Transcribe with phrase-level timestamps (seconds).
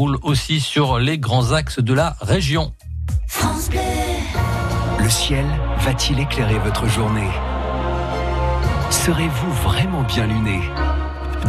[0.00, 2.72] roule aussi sur les grands axes de la région.
[3.26, 3.80] France Bleu.
[4.98, 5.44] Le ciel
[5.80, 7.28] va-t-il éclairer votre journée?
[8.88, 10.62] Serez-vous vraiment bien luné?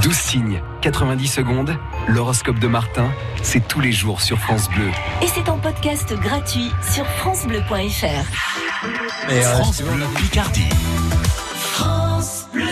[0.01, 1.77] 12 signes, 90 secondes,
[2.09, 3.09] l'horoscope de Martin,
[3.41, 4.89] c'est tous les jours sur France Bleu.
[5.21, 9.29] Et c'est en podcast gratuit sur FranceBleu.fr.
[9.29, 10.69] Et, euh, France Bleu Picardie.
[11.55, 12.65] France Bleu.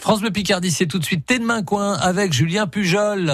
[0.00, 3.32] France Bleu Picardie, c'est tout de suite Thé de Main Coin avec Julien Pujol.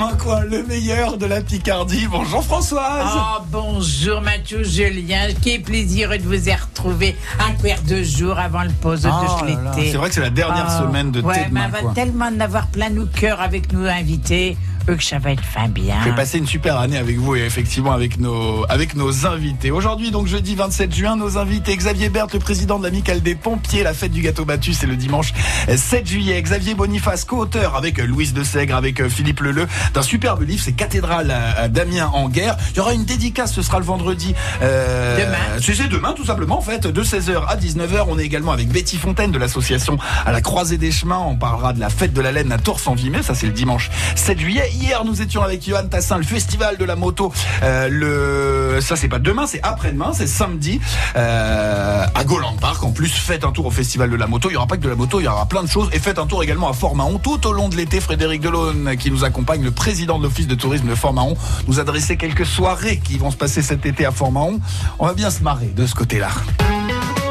[0.00, 2.06] Le meilleur de la Picardie.
[2.10, 3.06] Bonjour Françoise.
[3.14, 8.62] Oh, bonjour Mathieu Julien, quel plaisir de vous y retrouver un quart de jour avant
[8.62, 9.90] le pause Oh de là, l'été.
[9.90, 12.40] C'est vrai que c'est la dernière Ah, semaine de ouais, mais on va tellement en
[12.40, 14.56] avoir plein nous cœur avec nous invités
[14.90, 15.96] eux, que ça va être fin bien.
[16.04, 19.70] Je vais passer une super année avec vous et effectivement avec nos, avec nos invités.
[19.70, 23.82] Aujourd'hui, donc jeudi 27 juin, nos invités Xavier Berthe, le président de l'amicale des pompiers.
[23.82, 25.32] La fête du gâteau battu, c'est le dimanche
[25.74, 26.40] 7 juillet.
[26.42, 31.30] Xavier Boniface, co-auteur avec Louise de Sègre, avec Philippe Leleu, d'un superbe livre, c'est Cathédrale
[31.30, 32.56] à, Damien en guerre.
[32.72, 34.34] Il y aura une dédicace, ce sera le vendredi.
[34.62, 35.60] euh, Demain.
[35.60, 38.04] C'est demain, tout simplement, en fait, de 16h à 19h.
[38.08, 41.22] On est également avec Betty Fontaine de l'association à la Croisée des Chemins.
[41.26, 43.22] On parlera de la fête de la laine à Tours en Vimay.
[43.22, 44.70] Ça, c'est le dimanche 7 juillet.
[44.80, 47.30] Hier, nous étions avec Johan Tassin, le festival de la moto.
[47.62, 50.80] Euh, le, ça, c'est pas demain, c'est après-demain, c'est samedi,
[51.16, 52.82] euh, à Goland Park.
[52.82, 54.48] En plus, faites un tour au festival de la moto.
[54.48, 55.90] Il y aura pas que de la moto, il y aura plein de choses.
[55.92, 58.00] Et faites un tour également à Fort-Mahon tout au long de l'été.
[58.00, 61.36] Frédéric Delaune, qui nous accompagne, le président de l'office de tourisme de Fort-Mahon,
[61.68, 64.60] nous a dressé quelques soirées qui vont se passer cet été à Fort-Mahon.
[64.98, 66.30] On va bien se marrer de ce côté-là.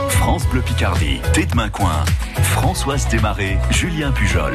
[0.09, 2.05] France Bleu Picardie, Tête Main Coin.
[2.43, 4.53] Françoise Desmarais, Julien Pujol.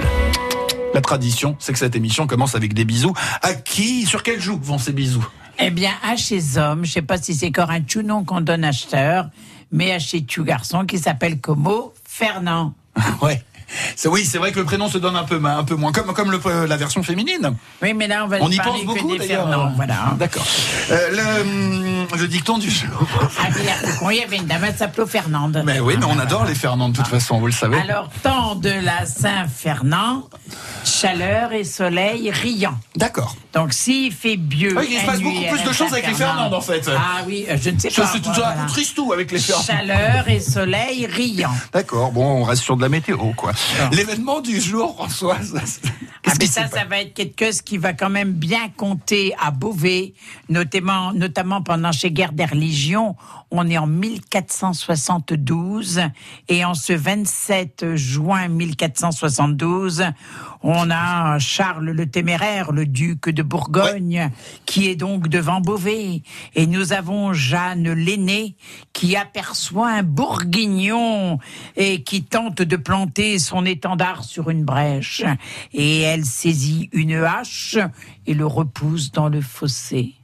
[0.94, 3.12] La tradition, c'est que cette émission commence avec des bisous.
[3.42, 5.26] À qui, sur quel joue vont ces bisous?
[5.58, 8.62] Eh bien, à chez homme, je sais pas si c'est encore un non qu'on donne
[8.62, 9.28] acheteur,
[9.72, 12.74] mais à chez tu garçon qui s'appelle Como Fernand.
[13.20, 13.42] Ouais.
[13.96, 16.12] C'est oui, c'est vrai que le prénom se donne un peu, un peu moins, comme
[16.12, 17.54] comme le- la version féminine.
[17.82, 19.72] Oui, mais là, on va On y pense que beaucoup d'ailleurs.
[19.76, 20.14] Voilà.
[20.18, 20.46] D'accord.
[20.90, 22.88] Euh, le, hum, le dicton du jour.
[23.44, 25.62] À Villers-Faucon, il y avait une dame, elle s'appelait Fernande.
[25.64, 27.78] Mais oui, mais on adore les Fernand de toute façon, vous le savez.
[27.78, 30.28] Alors, temps de la Saint-Fernand,
[30.84, 32.78] chaleur et soleil riant.
[32.96, 33.36] D'accord.
[33.52, 34.76] Donc, s'il fait mieux.
[34.76, 36.88] Oui, il se passe beaucoup plus de choses avec les Fernandes, en fait.
[36.94, 38.08] Ah oui, euh, je ne sais Ça, pas.
[38.12, 39.62] c'est tout un peu tristou avec les Fernand.
[39.62, 41.52] Chaleur et soleil riant.
[41.72, 43.52] D'accord, bon, on reste sur de la météo, quoi.
[43.92, 45.80] L'événement du jour, Françoise.
[46.26, 49.50] Ah, mais ça, ça va être quelque chose qui va quand même bien compter à
[49.50, 50.14] Beauvais,
[50.48, 53.14] notamment, notamment pendant ces guerres des religions.
[53.50, 56.00] On est en 1472
[56.48, 60.04] et en ce 27 juin 1472,
[60.66, 64.30] on a Charles le Téméraire, le duc de Bourgogne,
[64.64, 66.22] qui est donc devant Beauvais.
[66.54, 68.56] Et nous avons Jeanne l'aînée
[68.94, 71.38] qui aperçoit un bourguignon
[71.76, 75.22] et qui tente de planter son étendard sur une brèche.
[75.74, 77.76] Et elle saisit une hache
[78.26, 80.14] et le repousse dans le fossé.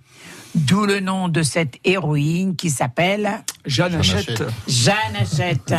[0.55, 4.43] D'où le nom de cette héroïne qui s'appelle Jeanne Hachette.
[4.67, 5.75] Jeanne Hachette.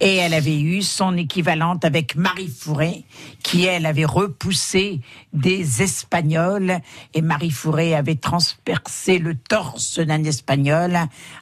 [0.00, 3.04] Et elle avait eu son équivalente avec Marie Fourré,
[3.42, 5.00] qui elle avait repoussé
[5.32, 6.78] des Espagnols.
[7.14, 10.98] Et Marie Fourré avait transpercé le torse d'un Espagnol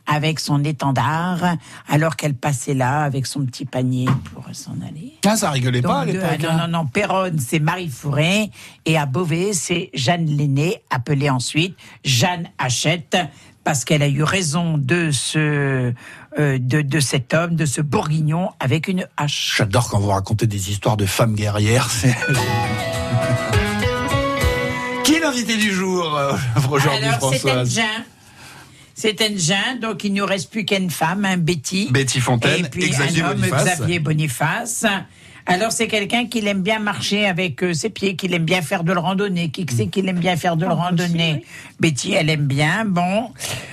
[0.07, 1.57] avec son étendard,
[1.89, 5.15] alors qu'elle passait là avec son petit panier pour s'en aller.
[5.27, 6.39] Ah, ça rigolait pas à Donc, l'époque.
[6.39, 6.53] de- hein.
[6.57, 8.51] non, non, non, Péronne, c'est Marie Fourré.
[8.85, 13.17] Et à Beauvais, c'est Jeanne Lenné, appelée ensuite Jeanne Hachette,
[13.65, 15.93] parce qu'elle a eu raison de ce,
[16.39, 19.55] euh, de, de cet homme, de ce bourguignon, avec une hache.
[19.57, 21.91] J'adore quand vous racontez des histoires de femmes guerrières.
[21.91, 22.15] c'est-
[25.05, 26.33] Qui est l'invité du jour euh,
[26.71, 27.83] aujourd'hui, Alors, c'est Françoise Jean.
[28.95, 31.89] C'est Jean, donc il ne nous reste plus qu'une femme, un Betty.
[31.91, 33.65] Betty Fontaine et puis et Xavier un homme, Boniface.
[33.65, 34.87] Xavier Boniface.
[35.47, 38.83] Alors c'est quelqu'un qui aime bien marcher avec euh, ses pieds, qui aime bien faire
[38.83, 39.51] de la randonnée.
[39.51, 41.45] Qui sait qu'il aime bien faire de la randonnée
[41.81, 42.85] Betty, elle aime bien.
[42.87, 43.31] Bon,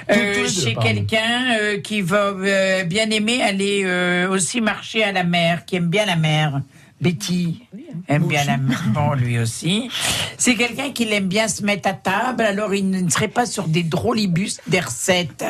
[0.10, 3.86] euh, c'est quelqu'un euh, qui va euh, bien aimer aller
[4.30, 6.62] aussi marcher à la mer, qui aime bien la mer.
[7.02, 7.64] Betty
[8.08, 8.58] aime bien la.
[8.58, 9.90] Bon, lui aussi.
[10.38, 13.68] C'est quelqu'un qui aime bien se mettre à table, alors il ne serait pas sur
[13.68, 15.44] des drôlibus des recettes.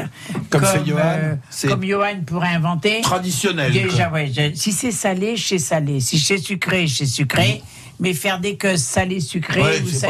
[0.50, 1.38] Comme Johan.
[1.50, 3.02] C'est- Comme Johan pourrait inventer.
[3.02, 3.72] Traditionnel.
[3.74, 4.20] Déjà, quoi.
[4.20, 6.00] ouais, je- si c'est salé, chez salé.
[6.00, 7.62] Si c'est sucré, chez sucré.
[8.00, 10.08] Mais faire des que salé sucré Ouais, ou c'est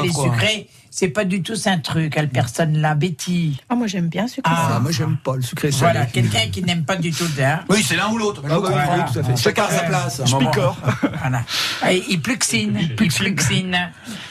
[0.92, 0.98] hein.
[0.98, 3.60] sucré, c'est pas du tout un truc, elle personne là, Betty.
[3.70, 4.74] Ah, moi j'aime bien sucré Ah, salé.
[4.76, 5.92] Ah, moi, j'aime pas le sucré salé.
[5.94, 7.62] Voilà, quelqu'un qui n'aime pas du tout ça.
[7.70, 8.44] Oui, c'est l'un ou l'autre.
[8.50, 8.96] Ah, oui, Voilà.
[9.08, 9.38] oui, tout à fait.
[9.38, 10.20] Chacun à sa place.
[10.20, 10.78] à un Je picore.
[11.22, 11.44] Voilà.
[11.90, 13.78] Et il pluxine, il pluxine.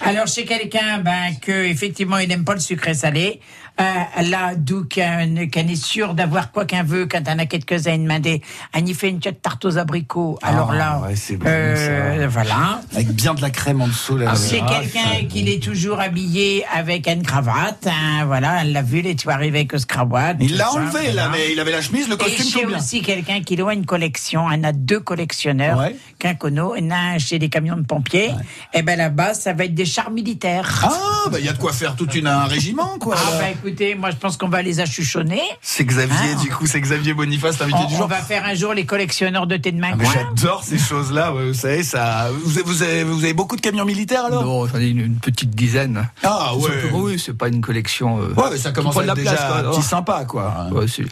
[0.05, 4.84] Alors chez quelqu'un, ben que effectivement il n'aime pas le sucré salé, euh, là d'où
[4.84, 8.43] qu'un qu'un est sûr d'avoir quoi qu'un veut quand on a quelques-uns demandé,
[8.75, 10.38] on y fait une petite tarte aux abricots.
[10.43, 12.81] Alors Ah, là, ouais, c'est bon, euh, voilà.
[12.94, 14.17] Avec bien de la crème en dessous.
[14.17, 18.99] Là, Ah, quelqu'un qu'il est toujours habillé avec une cravate, hein, voilà, elle l'a vu,
[19.00, 20.37] il est arrivé avec ce cravate.
[20.40, 21.25] Il l'a enlevé, il voilà.
[21.26, 22.78] avait, il avait la chemise, le Et costume tout bien.
[22.78, 25.96] aussi quelqu'un qui a une collection, on a deux collectionneurs, Ouais.
[26.19, 28.31] qu'un cono, et un chez les camions de pompiers.
[28.75, 30.81] Et ben là-bas, ça va être des chars militaires.
[30.84, 33.17] Ah, bah il y a de quoi faire toute une, un régiment, quoi.
[33.19, 33.38] Ah,
[33.70, 35.40] écoutez, moi je pense qu'on va les achuchonner.
[35.62, 36.40] C'est Xavier, Ah.
[36.43, 38.06] du coup, c'est Xavier Boniface, l'invité On, du on jour.
[38.08, 39.93] va faire un jour les collectionneurs de thé de main.
[39.99, 42.28] Ah, J'adore ces choses-là, vous savez, ça.
[42.44, 44.44] Vous avez, vous avez, vous avez beaucoup de camions militaires alors?
[44.44, 46.08] Non, j'en ai une, une petite dizaine.
[46.22, 46.70] Ah ouais.
[46.93, 48.20] Oui, c'est pas une collection.
[48.20, 50.67] euh, Ouais, mais ça commence à de être la déjà place, quoi, petit sympa, quoi.
[50.72, 51.05] ouais, c'est-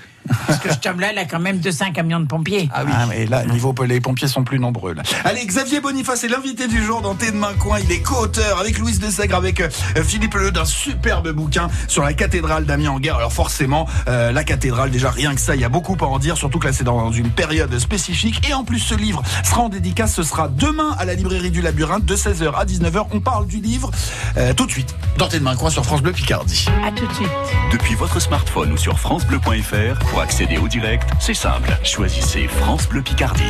[0.47, 2.69] Parce que ce homme-là, il a quand même 200 camions de pompiers.
[2.73, 2.93] Ah oui.
[2.95, 4.95] Ah, mais là, niveau les pompiers sont plus nombreux.
[4.95, 5.03] Là.
[5.25, 7.79] Allez, Xavier Boniface est l'invité du jour dans Thé de Main Coin.
[7.81, 9.69] Il est co-auteur avec Louise Dessègre, avec euh,
[10.03, 13.17] Philippe Leu d'un superbe bouquin sur la cathédrale d'Amiens en guerre.
[13.17, 16.19] Alors forcément, euh, la cathédrale, déjà rien que ça, il y a beaucoup à en
[16.19, 18.49] dire, surtout que là c'est dans une période spécifique.
[18.49, 21.61] Et en plus, ce livre sera en dédicace, ce sera demain à la librairie du
[21.61, 23.07] Labyrinthe de 16h à 19h.
[23.13, 23.91] On parle du livre
[24.37, 26.67] euh, tout de suite dans Thé de Main Coin sur France Bleu Picardie.
[26.87, 27.29] À tout de suite.
[27.73, 31.71] Depuis votre smartphone ou sur francebleu.fr, pour accéder au direct, c'est simple.
[31.85, 33.45] Choisissez France Bleu Picardie.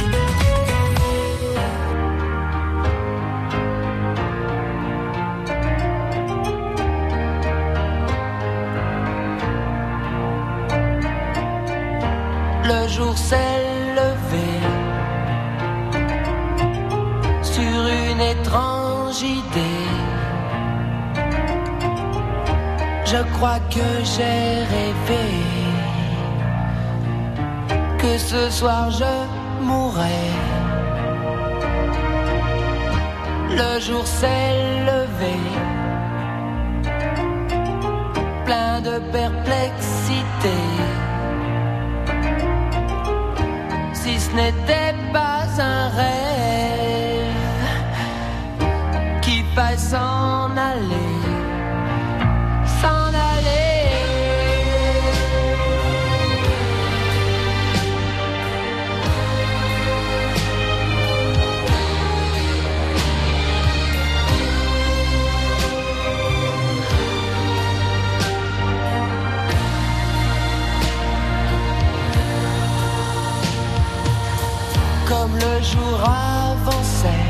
[12.65, 13.37] Le jour s'est
[13.97, 14.50] levé
[17.43, 19.88] sur une étrange idée.
[23.06, 25.57] Je crois que j'ai rêvé
[27.99, 29.15] que ce soir je
[29.65, 30.33] mourrais.
[33.50, 34.55] Le jour s'est
[34.91, 35.37] levé,
[38.47, 40.59] plein de perplexité.
[44.09, 47.69] si ce n'était pas un rêve
[49.23, 51.07] qui faille s'en aller,
[75.40, 77.26] le jour avançait,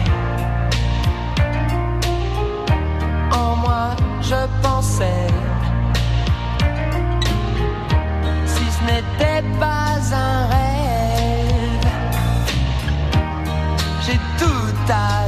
[3.33, 3.91] en moi
[4.23, 5.27] je pensais,
[8.47, 11.89] si ce n'était pas un rêve,
[14.05, 15.28] j'ai tout à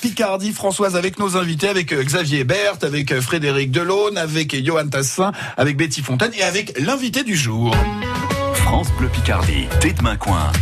[0.00, 4.60] Picardie Françoise avec nos invités, avec euh, Xavier Berthe, avec euh, Frédéric Delaune, avec euh,
[4.64, 7.74] Johan Tassin, avec Betty Fontaine et avec l'invité du jour.
[8.54, 10.52] France Bleu Picardie, tête main coin.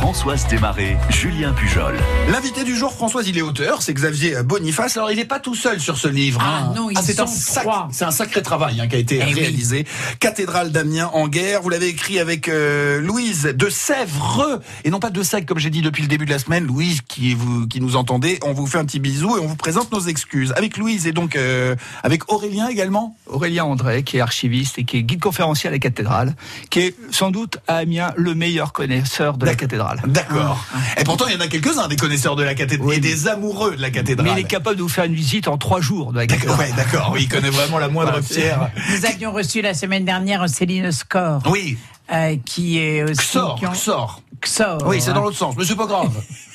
[0.00, 1.96] Françoise Desmarais, Julien Pujol.
[2.30, 4.96] L'invité du jour, Françoise, il est auteur, c'est Xavier Boniface.
[4.96, 6.40] Alors, il n'est pas tout seul sur ce livre.
[6.42, 6.72] Ah hein.
[6.76, 7.88] non, ils c'est un, sont sac- trois.
[7.90, 9.34] c'est un sacré travail hein, qui a été Eh oui.
[9.34, 9.86] réalisé.
[10.20, 11.62] Cathédrale d'Amiens en guerre.
[11.62, 15.70] Vous l'avez écrit avec euh, Louise de Sèvres et non pas de Sèvres comme j'ai
[15.70, 16.64] dit depuis le début de la semaine.
[16.64, 19.56] Louise, qui vous qui nous entendez, on vous fait un petit bisou et on vous
[19.56, 20.52] présente nos excuses.
[20.56, 21.74] Avec Louise et donc euh,
[22.04, 23.16] avec Aurélien également.
[23.26, 26.36] Aurélien André, qui est archiviste et qui est guide conférencier à la cathédrale,
[26.70, 29.68] qui est sans doute à Amiens le meilleur connaisseur de la D'accord.
[29.96, 30.12] Cathédrale.
[30.12, 30.64] D'accord.
[30.98, 32.96] Et pourtant, il y en a quelques-uns des connaisseurs de la cathédrale Oui.
[32.96, 34.26] et des amoureux de la cathédrale.
[34.26, 36.56] Mais il est capable de vous faire une visite en trois jours de la D'accord,
[36.56, 36.70] cathédrale.
[36.70, 37.10] ouais, d'accord.
[37.14, 38.70] Oui, il connaît vraiment la moindre pierre.
[38.90, 41.78] Nous avions reçu la semaine dernière Céline Score, Oui.
[42.12, 43.16] euh, qui est aussi.
[43.20, 44.22] Xor, qui en- Xor.
[44.42, 46.10] Xor, Oui, c'est dans l'autre sens, mais c'est pas grave.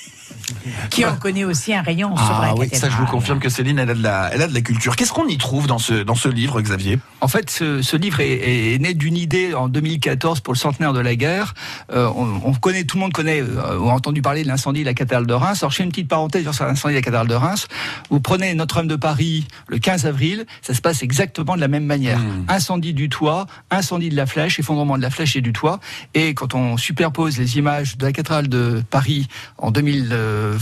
[0.89, 3.49] Qui en connaît aussi un rayon sur la Ah oui, ça je vous confirme que
[3.49, 4.95] Céline, elle a de la, elle a de la culture.
[4.95, 6.99] Qu'est-ce qu'on y trouve dans ce, dans ce livre, Xavier?
[7.21, 10.93] En fait, ce, ce livre est, est né d'une idée en 2014 pour le centenaire
[10.93, 11.53] de la guerre.
[11.91, 14.81] Euh, on, on connaît, tout le monde connaît euh, ou a entendu parler de l'incendie
[14.81, 15.59] de la cathédrale de Reims.
[15.61, 17.67] Alors, je fais une petite parenthèse sur l'incendie de la cathédrale de Reims.
[18.09, 21.85] Vous prenez Notre-Dame de Paris le 15 avril, ça se passe exactement de la même
[21.85, 22.19] manière.
[22.47, 25.79] Incendie du toit, incendie de la flèche, effondrement de la flèche et du toit.
[26.13, 29.71] Et quand on superpose les images de la cathédrale de Paris en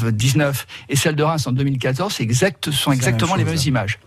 [0.01, 3.67] 2019 et celle de Reims en 2014, c'est exact, ce sont exactement les mêmes hein.
[3.67, 3.99] images.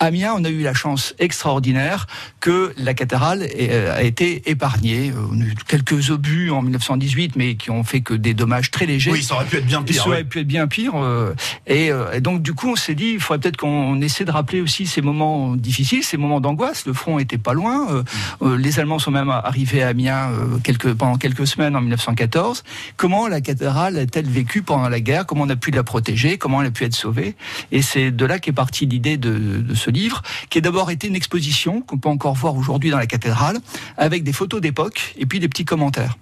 [0.00, 2.06] Amiens, on a eu la chance extraordinaire
[2.40, 5.10] que la cathédrale euh, a été épargnée.
[5.10, 8.70] Euh, On a eu quelques obus en 1918, mais qui ont fait que des dommages
[8.70, 9.10] très légers.
[9.12, 10.02] Oui, ça aurait pu être bien pire.
[10.02, 10.92] ça aurait pu être bien pire.
[10.96, 11.34] euh,
[11.66, 14.60] et, et donc, du coup, on s'est dit, il faudrait peut-être qu'on essaie de rappeler
[14.62, 16.86] aussi ces moments difficiles, ces moments d'angoisse.
[16.86, 18.02] Le front était pas loin.
[18.42, 20.30] euh, les Allemands sont même arrivés à Amiens
[20.64, 22.64] quelques, pendant quelques semaines en 1914.
[22.96, 25.26] Comment la cathédrale a-t-elle vécu pendant la guerre?
[25.26, 26.38] Comment on a pu la protéger?
[26.38, 27.36] Comment elle a pu être sauvée?
[27.70, 31.06] Et c'est de là qu'est partie l'idée de, de ce livre, qui a d'abord été
[31.06, 33.58] une exposition qu'on peut encore voir aujourd'hui dans la cathédrale,
[33.96, 36.16] avec des photos d'époque et puis des petits commentaires.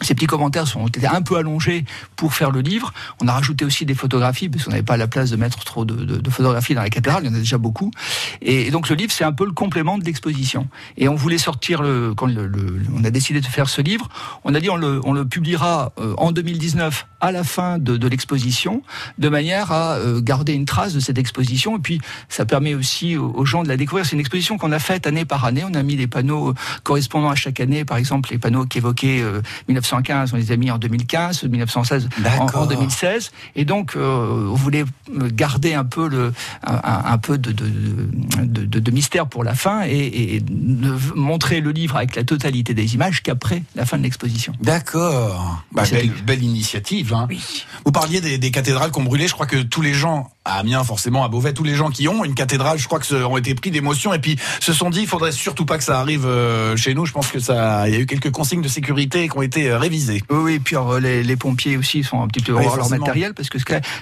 [0.00, 1.84] Ces petits commentaires sont été un peu allongés
[2.16, 2.92] pour faire le livre.
[3.20, 5.84] On a rajouté aussi des photographies parce qu'on n'avait pas la place de mettre trop
[5.84, 7.22] de, de- de photographies dans la cathédrale.
[7.24, 7.90] Il y en a déjà beaucoup.
[8.40, 10.68] Et, donc le livre, c'est un peu le complément de l'exposition.
[10.96, 14.08] Et on voulait sortir le, quand le- le- on a décidé de faire ce livre,
[14.44, 17.96] on a dit on le, on le publiera euh, en 2019 à la fin de,
[17.96, 18.82] de l'exposition,
[19.18, 21.76] de manière à euh, garder une trace de cette exposition.
[21.76, 24.06] Et puis ça permet aussi aux, gens de la découvrir.
[24.06, 25.64] C'est une exposition qu'on a faite année par année.
[25.68, 27.84] On a mis des panneaux correspondant à chaque année.
[27.84, 29.40] Par exemple, les panneaux qui évoquaient euh,
[29.92, 32.62] 1915, on les a mis en 2015, 1916 en, D'accord.
[32.62, 33.30] en 2016.
[33.56, 34.84] Et donc, euh, on voulait
[35.32, 36.32] garder un peu le,
[36.66, 37.64] un, un peu de, de,
[38.44, 42.24] de, de- de mystère pour la fin et, et ne montrer le livre avec la
[42.24, 44.52] totalité des images qu'après la fin de l'exposition.
[44.62, 45.62] D'accord.
[45.72, 47.12] Bah, belle, belle initiative.
[47.14, 47.26] Hein.
[47.28, 47.64] Oui.
[47.84, 49.26] Vous parliez des, des cathédrales qu'on brûlait.
[49.28, 52.08] Je crois que tous les gens, à Amiens forcément, à Beauvais, tous les gens qui
[52.08, 55.00] ont une cathédrale, je crois que ont été pris d'émotion et puis se sont dit,
[55.00, 57.04] il faudrait surtout pas que ça arrive euh, chez nous.
[57.06, 59.70] Je pense que ça, il y a eu quelques consignes de sécurité qui ont été
[59.78, 60.18] euh.
[60.30, 62.88] Oui, oui, et puis alors, les, les pompiers aussi sont un petit peu Oui, leur
[62.90, 63.58] matériel parce que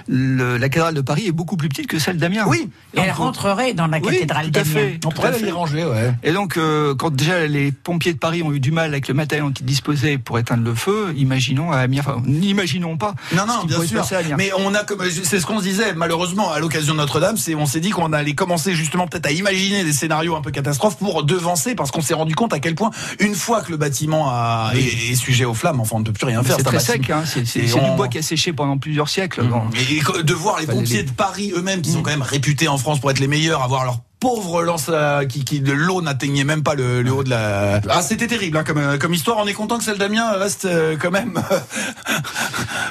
[0.07, 2.45] le- la cathédrale de Paris est beaucoup plus petite que celle d'Amiens.
[2.47, 2.69] Oui.
[2.93, 4.97] Et elle Donc, rentrerait dans la cathédrale d'Amiens.
[5.05, 6.13] On pourrait la ranger, ouais.
[6.23, 9.13] Et donc, euh, quand déjà les pompiers de Paris ont eu du mal avec le
[9.13, 13.15] matériel dont ils disposaient pour éteindre le feu, imaginons à Amiens, enfin, n'imaginons pas.
[13.35, 13.97] Non, ce non, qui bien sûr.
[14.01, 14.35] passer à Amiens.
[14.37, 17.55] Mais on a comme, c'est ce qu'on se disait, malheureusement, à l'occasion de Notre-Dame, c'est,
[17.55, 20.97] on s'est dit qu'on allait commencer justement peut-être à imaginer des scénarios un peu catastrophes
[20.97, 24.29] pour devancer, parce qu'on s'est rendu compte à quel point, une fois que le bâtiment
[24.29, 26.55] a, est, est sujet aux flammes, enfin, on ne peut plus rien faire.
[26.57, 29.43] C'est un très sec, hein, c'est on- du bois qui a séché pendant plusieurs siècles.
[29.43, 29.49] Mmh.
[29.49, 29.61] Bon.
[30.17, 32.77] Et de voir les pompiers les- de Paris eux-mêmes, qui sont quand même réputés en
[32.77, 36.43] France pour être les meilleurs, avoir leur pauvre lance à- qui, qui de l'eau n'atteignait
[36.43, 37.79] même pas le, le haut de la.
[37.89, 39.37] Ah, c'était terrible hein, comme, euh, comme histoire.
[39.39, 41.33] On est content que celle d'Amiens reste euh, quand même.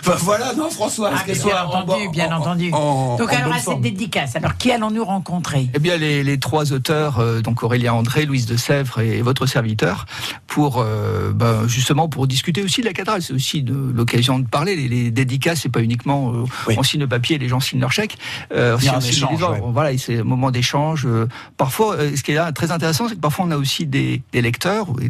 [0.01, 2.71] enfin voilà, non, François, Ah, bien soit entendu, bien en- entendu.
[2.73, 5.69] en- Donc en alors à cette dédicace, alors qui allons-nous rencontrer?
[5.75, 9.47] Eh bien, les, les trois auteurs, euh, donc Aurélien André, Louise de Sèvres et votre
[9.47, 10.07] serviteur,
[10.47, 13.23] pour euh, ben, justement pour discuter aussi de la cathédrale.
[13.23, 14.77] C'est aussi de l'occasion de parler.
[14.77, 16.75] Les, les dédicaces, c'est pas uniquement euh, Oui.
[16.79, 18.17] on signe le papier, et les gens signent leur chèque.
[18.53, 19.61] Euh, Il y a on un signe échange, ouais.
[19.73, 21.07] Voilà, et c'est un moment d'échange.
[21.23, 21.27] Euh,
[21.57, 24.23] parfois, euh, ce qui est là très intéressant, c'est que parfois on a aussi des,
[24.33, 25.09] des lecteurs des-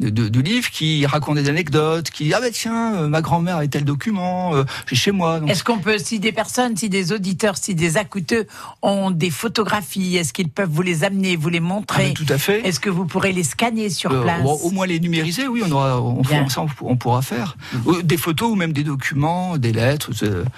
[0.00, 3.20] de, de- de livres qui racontent des anecdotes, qui disent ah ben tiens, euh, ma
[3.22, 5.40] grand-mère a tel document, euh, j'ai chez moi.
[5.40, 8.46] Donc, Est-ce qu'on peut, si des personnes, si des auditeurs, si des acouteux
[8.82, 12.26] ont des photographies, est-ce qu'ils peuvent vous les amener, vous les ah, montrer mais tout
[12.28, 12.66] à fait.
[12.66, 15.62] Est-ce que vous pourrez les scanner sur Euh, place bon, au moins les numériser, oui,
[15.66, 16.48] on aura, on, Bien.
[16.48, 17.56] ça, on, on pourra faire.
[17.86, 20.10] Euh, Des photos ou même des documents, des lettres,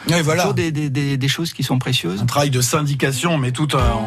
[0.09, 0.43] Oui, voilà.
[0.43, 2.21] toujours des, des, des, des choses qui sont précieuses.
[2.23, 4.07] Un travail de syndication, mais tout en,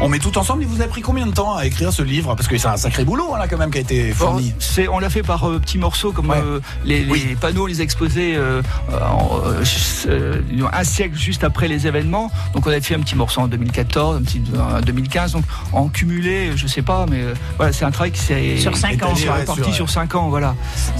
[0.00, 0.62] On met tout ensemble.
[0.62, 2.76] Et vous avez pris combien de temps à écrire ce livre Parce que c'est un
[2.76, 4.52] sacré boulot, hein, là, quand même, qui a été fourni.
[4.90, 6.38] On l'a fait par euh, petits morceaux, comme Ouais.
[6.42, 7.36] euh, les, les Oui.
[7.40, 9.40] panneaux, les exposés euh, en,
[10.72, 12.30] un siècle juste après les événements.
[12.54, 15.32] Donc on avait fait un petit morceau en 2014, un petit en 2015.
[15.32, 18.76] Donc en cumulé, je sais pas, mais euh, voilà, c'est un travail qui s'est Sur
[18.76, 20.54] cinq ans, ouais, sur, sur, euh, 5 ans, voilà.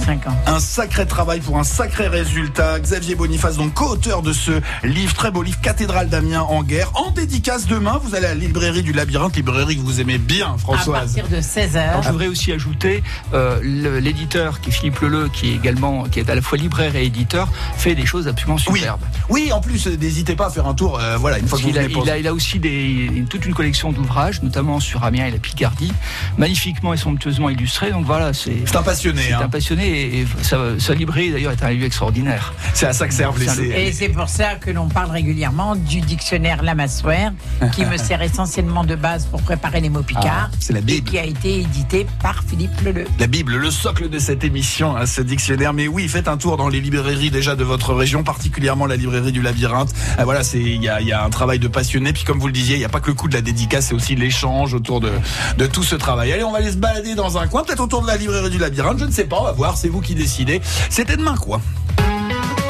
[0.05, 0.35] 5 ans.
[0.47, 2.79] Un sacré travail pour un sacré résultat.
[2.79, 4.51] Xavier Boniface, donc co-auteur de ce
[4.83, 6.91] livre, très beau livre, Cathédrale d'Amiens en guerre.
[6.95, 10.53] En dédicace demain, vous allez à la librairie du Labyrinthe, librairie que vous aimez bien,
[10.53, 11.15] À Françoise.
[11.15, 12.03] partir de 16 Alors, heures.
[12.03, 13.59] je voudrais aussi ajouter euh,
[14.01, 17.05] l'éditeur qui est Philippe Leleu, qui est également qui est à la fois libraire et
[17.05, 19.01] éditeur, fait des choses absolument superbes.
[19.29, 21.69] Oui, en plus, n'hésitez pas à faire un tour, euh, voilà, une fois que vous
[21.69, 25.25] Il a, il, a, il a aussi des, toute une collection d'ouvrages, notamment sur Amiens
[25.27, 25.91] et la Picardie,
[26.37, 27.91] magnifiquement et somptueusement illustrés.
[27.91, 29.41] Donc voilà, c'est C'est un passionné, c'est hein.
[29.43, 32.53] un passionné et, et sa, sa librairie d'ailleurs est un lieu extraordinaire.
[32.73, 33.63] C'est à ça que servent les...
[33.87, 37.31] Et c'est pour ça que l'on parle régulièrement du dictionnaire Lamassoire,
[37.73, 40.81] qui me sert essentiellement de base pour préparer les mots picards, Ah, c'est la et
[40.81, 41.09] Bible.
[41.11, 43.05] qui a été édité par Philippe Leleu.
[43.19, 45.73] La Bible, le socle de cette émission, hein, ce dictionnaire.
[45.73, 49.31] Mais oui, faites un tour dans les librairies déjà de votre région, particulièrement la librairie
[49.31, 49.93] du Labyrinthe.
[50.17, 52.11] Ah, voilà, c'est il y a, il y a un travail de passionné.
[52.13, 53.87] Puis comme vous le disiez, il n'y a pas que le coup de la dédicace,
[53.89, 55.11] c'est aussi l'échange autour de,
[55.59, 56.31] de tout ce travail.
[56.31, 58.57] Allez, on va aller se balader dans un coin, peut-être autour de la librairie du
[58.57, 58.97] Labyrinthe.
[58.99, 59.77] Je ne sais pas, on va voir.
[59.77, 60.61] C'est vous qui décidez.
[60.89, 61.61] C'était demain, quoi.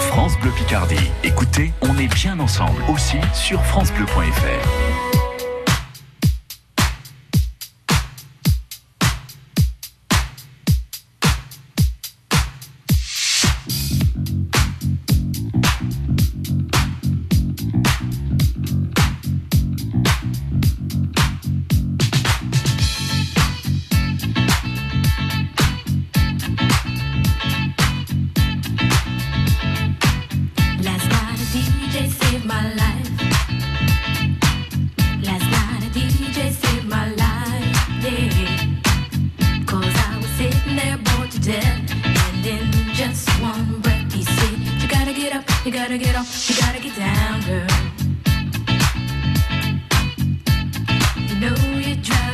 [0.10, 0.96] France Bleu Picardie.
[1.24, 4.83] Écoutez, on est bien ensemble aussi sur francebleu.fr.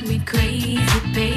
[0.09, 0.79] me crazy,
[1.13, 1.28] baby.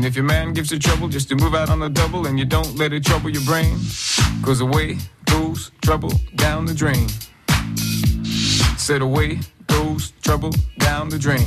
[0.00, 2.38] And if your man gives you trouble just to move out on the double and
[2.38, 3.78] you don't let it trouble your brain,
[4.42, 7.06] cause away goes trouble down the drain.
[8.78, 11.46] Said away goes trouble down the drain.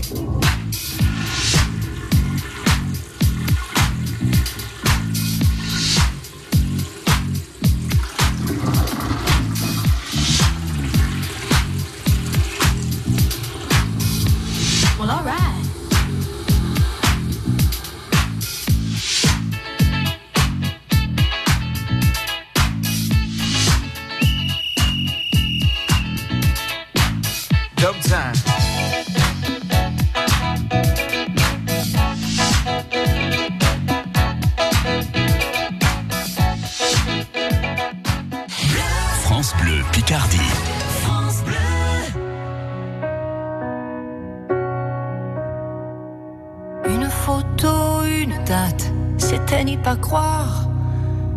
[49.53, 50.67] C'était n'y pas croire.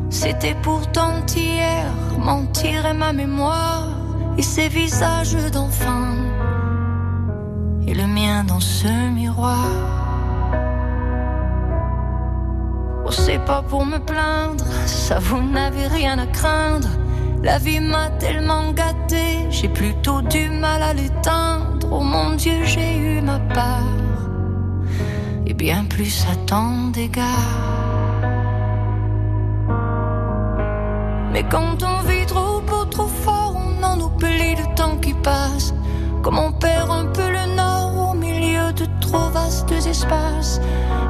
[0.08, 1.84] C'était pourtant hier,
[2.18, 3.88] mentir est ma mémoire.
[4.38, 6.16] Et ces visages d'enfants,
[7.86, 9.68] et le mien dans ce miroir.
[13.04, 16.88] Oh, c'est pas pour me plaindre, ça vous n'avez rien à craindre.
[17.42, 21.88] La vie m'a tellement gâté, j'ai plutôt du mal à l'éteindre.
[21.90, 23.94] Oh mon Dieu, j'ai eu ma part
[25.46, 27.65] et bien plus à tant d'égards.
[31.50, 35.74] Quand on vit trop beau, trop fort, on en oublie le temps qui passe.
[36.22, 40.60] Comme on perd un peu le nord au milieu de trop vastes espaces.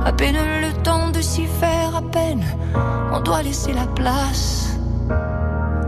[0.04, 2.44] À peine le temps de s'y faire, à peine
[3.12, 4.78] on doit laisser la place.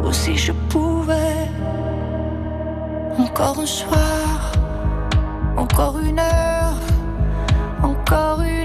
[0.03, 1.51] Ou si je pouvais,
[3.19, 4.53] encore un soir,
[5.57, 6.81] encore une heure.
[7.83, 8.58] Encore une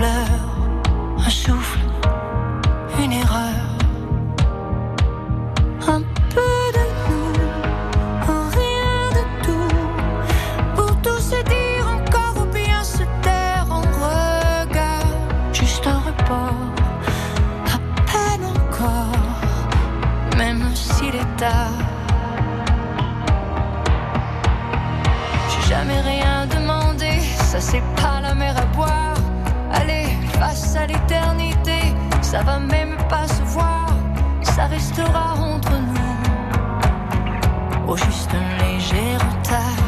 [0.00, 1.78] un souffle,
[2.98, 3.66] une erreur.
[5.86, 6.00] Un
[6.34, 7.32] peu de nous,
[8.60, 9.76] rien de tout,
[10.74, 15.06] pour tout se dire encore ou bien se taire en regard,
[15.52, 16.54] juste un report,
[17.66, 17.78] à
[18.10, 19.12] peine encore
[20.36, 21.78] même s'il est tard.
[25.48, 28.01] J'ai jamais rien demandé, ça c'est pas
[30.42, 31.80] face à l'éternité,
[32.20, 33.86] ça va même pas se voir,
[34.42, 36.16] ça restera entre nous.
[37.86, 39.80] Au juste un léger retard.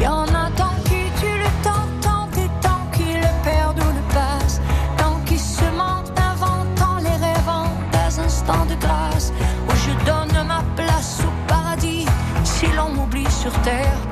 [0.00, 2.50] Y en a tant qui tuent le temps, tant et
[2.96, 4.60] qui le perdent ou le passent,
[4.96, 9.32] tant qui se mentent, inventant les rêvant des instants de grâce,
[9.66, 12.06] où je donne ma place au paradis,
[12.44, 14.07] si l'on m'oublie sur terre.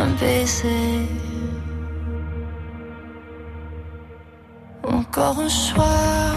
[0.00, 1.06] Un baiser.
[4.82, 6.29] Encore un soir,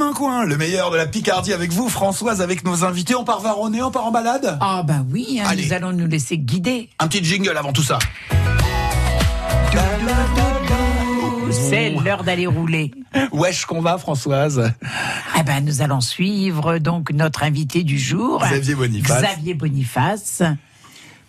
[0.00, 3.14] main coin, le meilleur de la Picardie avec vous, Françoise, avec nos invités.
[3.14, 4.56] On part varonner, on part en balade?
[4.62, 6.88] Ah bah oui, hein, nous allons nous laisser guider.
[6.98, 7.98] Un petit jingle avant tout ça.
[11.50, 12.92] C'est l'heure d'aller rouler.
[13.32, 14.72] Wesh qu'on va, Françoise?
[15.38, 19.22] Eh ben, nous allons suivre donc notre invité du jour, Xavier Boniface.
[19.22, 20.42] Xavier Boniface.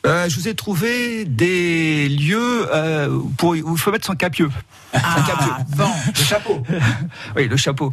[0.06, 4.50] Euh, je vous ai trouvé des lieux euh, pour, où il faut mettre son capieux.
[4.94, 5.90] Ah, bon.
[6.18, 6.64] Le chapeau.
[7.36, 7.92] Oui, le chapeau.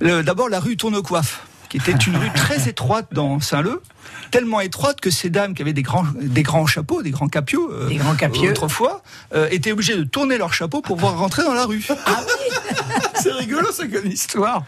[0.00, 3.82] D'abord, la rue Tournecoiffe, qui était une rue très étroite dans Saint-Leu,
[4.30, 7.60] tellement étroite que ces dames qui avaient des grands, des grands chapeaux, des grands capieux,
[7.70, 8.50] euh, Des grands capieux.
[8.50, 9.02] autrefois,
[9.34, 11.84] euh, étaient obligées de tourner leur chapeau pour pouvoir rentrer dans la rue.
[13.22, 14.64] C'est rigolo, ça, comme histoire.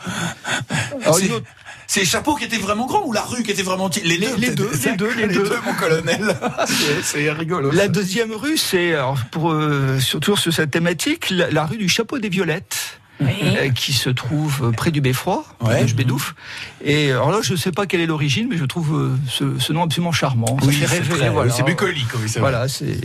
[1.03, 1.47] Alors, C'est- une autre-
[1.93, 4.17] C'est les chapeaux qui étaient vraiment grands ou la rue qui était vraiment petite Les
[4.17, 5.51] deux, les deux, les deux, les deux.
[5.67, 6.35] mon colonel.
[7.03, 7.71] C'est- rigolo.
[7.71, 7.89] La ça.
[7.89, 8.95] deuxième rue, c'est
[9.31, 12.99] pour euh, surtout sur cette thématique, la, la rue du Chapeau des Violettes.
[13.21, 15.83] euh, qui se trouve euh, près du Beffroi, Ouais.
[15.83, 16.35] de Jbedouf.
[16.83, 19.73] Et alors là, je ne sais pas quelle est l'origine, mais je trouve ce, ce
[19.75, 20.57] nom absolument charmant.
[20.63, 21.55] Oui, c'est voilà.
[21.63, 22.33] bucolique, oui.
[22.39, 22.97] Voilà, c'est.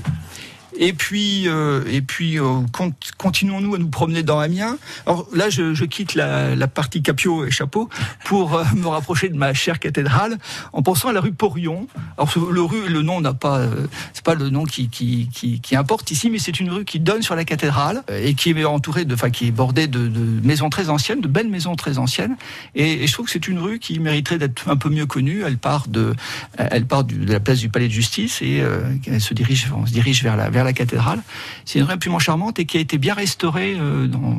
[0.79, 4.77] Et puis, euh, et puis euh, con- continuons-nous à nous promener dans Amiens.
[5.05, 7.89] Alors là, je, quitte la, partie capio et chapeau
[8.25, 10.37] pour euh, me rapprocher de ma chère cathédrale
[10.73, 11.87] en pensant à la rue Porion.
[12.17, 13.65] Alors le rue, le nom n'a pas,
[14.13, 17.21] c'est pas le nom qui, qui, qui, importe ici, mais c'est une rue qui donne
[17.21, 20.09] sur la cathédrale et qui est entourée de, enfin qui est bordée de,
[20.43, 22.35] maisons très anciennes, de belles maisons très anciennes.
[22.75, 25.43] Et, je trouve que c'est une rue qui mériterait d'être un peu mieux connue.
[25.45, 26.13] Elle part de,
[26.57, 28.63] elle part de la place du Palais de Justice et
[29.07, 31.21] elle se dirige, se dirige vers la, vers la cathédrale.
[31.65, 34.38] C'est une rue absolument charmante et qui a été bien restaurée euh, dans,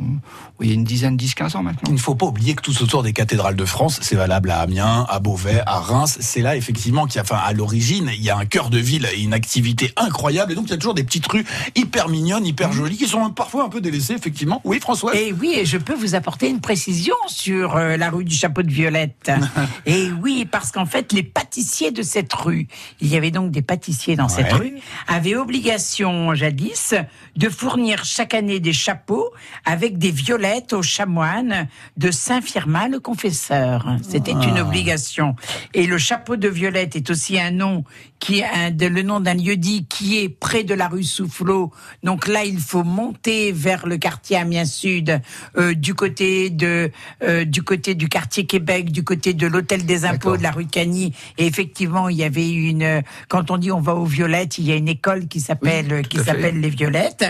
[0.59, 1.89] oui, il y a une dizaine, 10-15 ans maintenant.
[1.89, 4.59] Il ne faut pas oublier que tout autour des cathédrales de France, c'est valable à
[4.59, 6.17] Amiens, à Beauvais, à Reims.
[6.21, 8.77] C'est là effectivement qu'il y a, enfin, à l'origine, il y a un cœur de
[8.77, 10.51] ville et une activité incroyable.
[10.51, 13.29] Et donc il y a toujours des petites rues hyper mignonnes, hyper jolies, qui sont
[13.31, 14.61] parfois un peu délaissées, effectivement.
[14.63, 15.15] Oui, François.
[15.15, 18.61] Et oui, et je peux vous apporter une précision sur euh, la rue du Chapeau
[18.63, 19.31] de Violette.
[19.85, 22.67] et oui, parce qu'en fait, les pâtissiers de cette rue,
[23.01, 24.53] il y avait donc des pâtissiers dans cette Ouais.
[24.53, 24.73] rue,
[25.07, 26.93] avaient obligation jadis
[27.35, 29.29] de fournir chaque année des chapeaux
[29.65, 33.85] avec des violettes aux chanoines de Saint-Firmin le confesseur.
[34.07, 34.45] C'était Ah.
[34.47, 35.35] une obligation.
[35.73, 37.83] Et le chapeau de Violette est aussi un nom
[38.19, 41.71] qui est un, de- le nom d'un lieu-dit qui est près de la rue Soufflot.
[42.03, 45.21] Donc là, il faut monter vers le quartier Amiens Sud,
[45.57, 46.91] euh, du côté de
[47.23, 50.65] euh, du côté du quartier Québec, du côté de l'hôtel des impôts de la rue
[50.67, 51.13] Cagny.
[51.37, 54.71] Et effectivement, il y avait une quand on dit on va aux Violettes, il y
[54.71, 57.25] a une école qui s'appelle qui s'appelle les Violettes.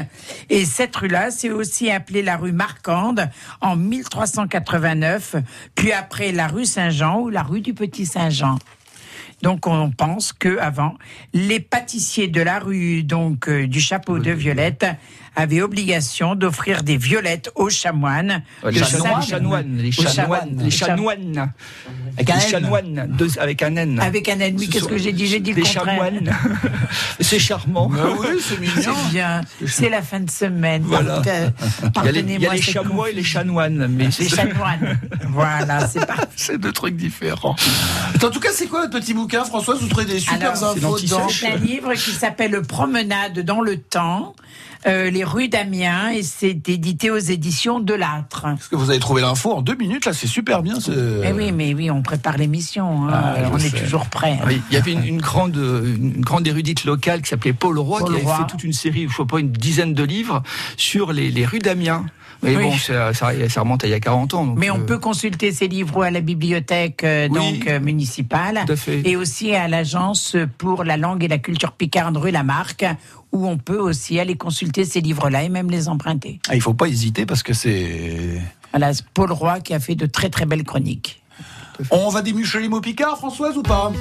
[0.49, 3.29] Et cette rue-là, c'est aussi appelée la rue Marquande
[3.61, 5.35] en 1389,
[5.75, 8.57] puis après la rue Saint-Jean ou la rue du Petit Saint-Jean.
[9.41, 10.95] Donc on pense que avant
[11.33, 14.85] les pâtissiers de la rue donc euh, du chapeau de Violette
[15.35, 18.43] avaient obligation d'offrir des violettes aux chamoines.
[18.69, 21.53] Les chanoines, les chanoines, les chanoines, les chanoines,
[22.17, 23.07] Avec un les N.
[23.17, 23.99] deux- avec un N.
[23.99, 25.85] Avec un ennemi, Ce qu'est-ce que j'ai dit J'ai dit le contraire.
[25.85, 26.31] chanoines.
[27.19, 27.91] C'est charmant.
[27.95, 28.93] Ah oui, c'est mignon.
[29.05, 29.41] C'est bien.
[29.67, 30.81] C'est la fin de semaine.
[30.85, 31.21] Voilà.
[31.27, 31.49] Euh,
[31.97, 32.21] Il y a les,
[32.55, 34.99] les chamois et les chanoines, mais Les chanoines.
[35.29, 36.15] voilà, c'est pas.
[36.35, 37.55] C'est deux trucs différents.
[38.23, 41.27] En tout cas, c'est quoi votre petit bouquin, Françoise Vous trouvez des super infos dedans
[41.29, 44.35] C'est un livre qui s'appelle Promenade dans le temps,
[44.87, 48.41] euh, les rues d'Amiens, et c'est édité aux éditions de l'Âtre.
[48.43, 50.79] Parce que vous avez trouvé l'info en deux minutes, là, c'est super bien.
[50.79, 53.81] ce- Eh oui, mais oui, on prépare l'émission, hein, Ah, on est sais.
[53.83, 54.39] toujours prêt.
[54.47, 57.99] Oui, il y avait une, une grande, une grande érudite locale qui s'appelait Paul Roy,
[57.99, 58.37] Paul qui avait Roy.
[58.37, 60.43] fait toute une série, je sais pas, une dizaine de livres
[60.77, 62.05] sur les, les rues d'Amiens.
[62.41, 62.63] Mais Oui.
[62.63, 64.45] bon, ça, ça, ça remonte à il y a 40 ans.
[64.45, 67.79] donc, Mais on euh, peut consulter ces livres à la bibliothèque euh, Oui, donc euh,
[67.79, 69.01] municipale tout à fait.
[69.07, 72.85] et aussi à l'agence pour la langue et la culture picarde rue Lamarck
[73.31, 76.39] où on peut aussi aller consulter ces livres-là et même les emprunter.
[76.49, 78.41] Ah, il faut pas hésiter parce que c'est.
[78.71, 81.21] Voilà, c'est Paul Roy qui a fait de très très belles chroniques.
[81.91, 83.91] On va démucher les mots picards, Françoise, ou pas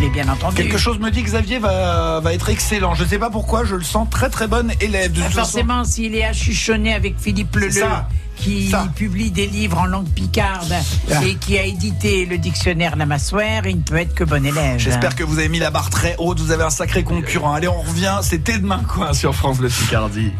[0.00, 0.56] Mais bien entendu.
[0.56, 2.94] Quelque chose me dit que Xavier va, va être excellent.
[2.94, 5.12] Je sais pas pourquoi, je le sens très très bon élève.
[5.12, 5.40] De toute façon.
[5.40, 8.08] Forcément, s'il est à chuchonner avec Philippe Leleu, C'est ça.
[8.36, 8.88] qui Ça.
[8.94, 10.74] publie des livres en langue picarde
[11.10, 11.24] Ah.
[11.24, 14.78] et qui a édité le dictionnaire Lamassoire, il ne peut être que bon élève.
[14.78, 17.54] J'espère que vous avez mis la barre très haute, vous avez un sacré concurrent.
[17.54, 20.32] Allez, on revient, c'était demain quoi sur France Bleu Picardie.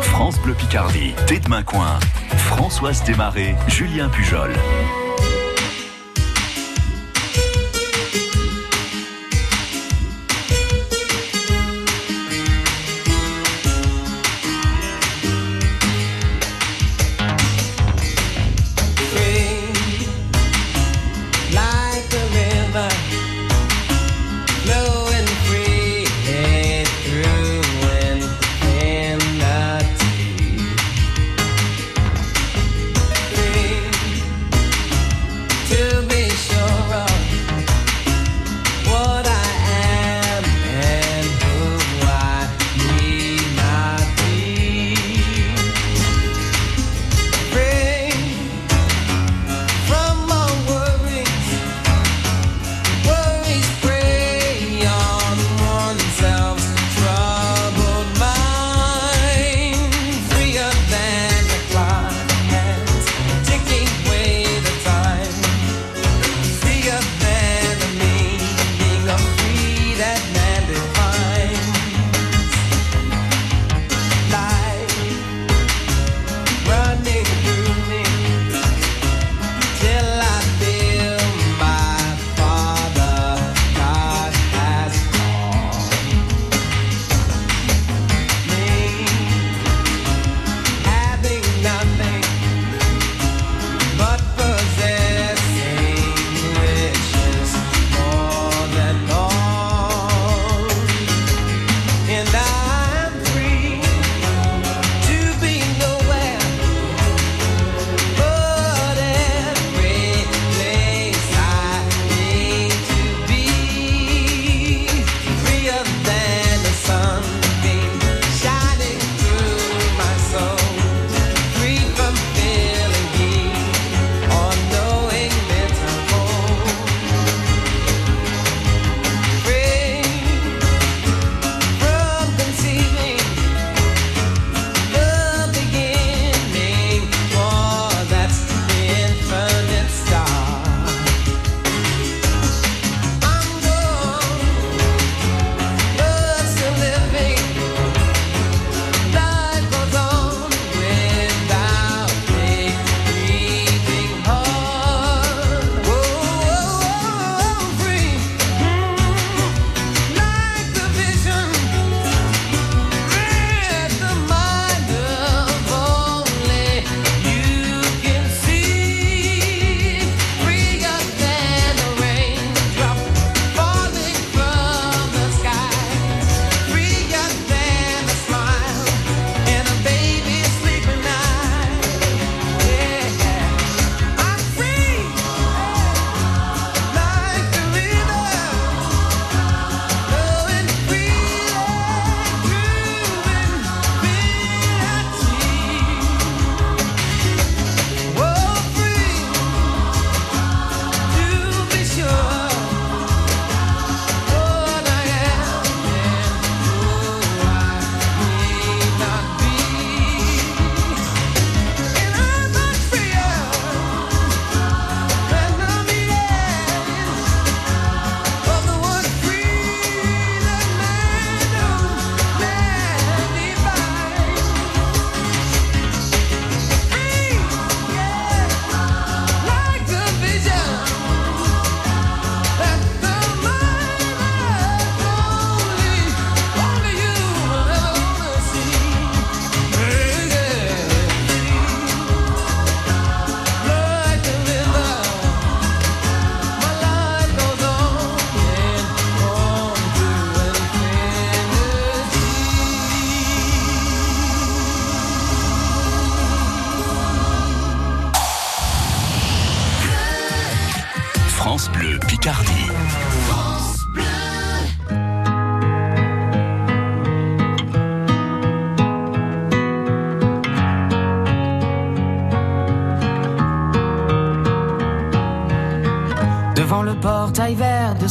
[0.00, 1.98] France Bleu Picardie, Tête de Main Coin.
[2.36, 4.50] Françoise Desmarais, Julien Pujol.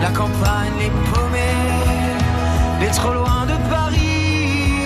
[0.00, 4.82] la campagne les paumés, les trop loin de Paris,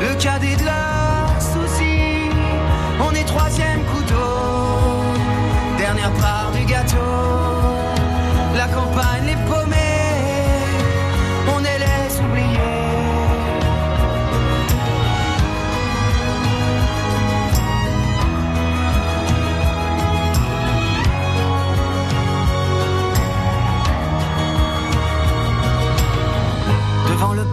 [0.00, 2.30] le cadet de leurs soucis.
[3.00, 5.04] On est troisième couteau,
[5.78, 6.96] dernière part du gâteau.
[8.56, 9.45] La campagne les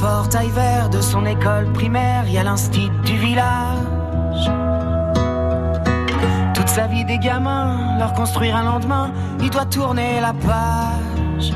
[0.03, 4.51] portail vert de son école primaire, il y a l'instit du village.
[6.53, 11.53] Toute sa vie des gamins, leur construire un lendemain, il doit tourner la page.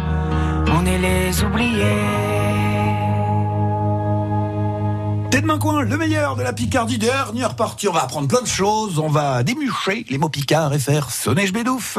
[0.71, 2.37] On est les oubliés.
[5.31, 7.87] De main coin, le meilleur de la Picardie dernière partie.
[7.87, 8.99] On va apprendre plein de choses.
[8.99, 11.97] On va démucher les mots picards et faire sonner bédouf.